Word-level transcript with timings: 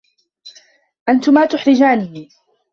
أنتما 1.09 1.45
تحرجانني. 1.45 2.29